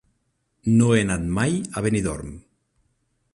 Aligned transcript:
No 0.79 0.87
he 0.95 1.01
anat 1.05 1.27
mai 1.35 1.53
a 1.81 1.85
Benidorm. 1.89 2.33